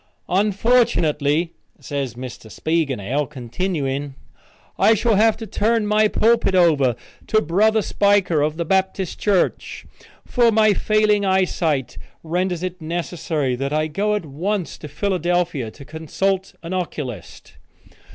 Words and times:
"Unfortunately," 0.29 1.53
said 1.79 2.07
Mr. 2.13 2.49
Spiegelnail, 2.49 3.27
continuing, 3.29 4.15
"I 4.79 4.95
shall 4.95 5.13
have 5.13 5.37
to 5.37 5.45
turn 5.45 5.85
my 5.85 6.07
pulpit 6.07 6.55
over 6.55 6.95
to 7.27 7.39
Brother 7.39 7.83
Spiker 7.83 8.41
of 8.41 8.57
the 8.57 8.65
Baptist 8.65 9.19
Church, 9.19 9.85
for 10.25 10.51
my 10.51 10.73
failing 10.73 11.23
eyesight 11.23 11.99
renders 12.23 12.63
it 12.63 12.81
necessary 12.81 13.55
that 13.57 13.73
I 13.73 13.85
go 13.85 14.15
at 14.15 14.25
once 14.25 14.79
to 14.79 14.87
Philadelphia, 14.87 15.69
to 15.69 15.85
consult 15.85 16.55
an 16.63 16.73
oculist. 16.73 17.57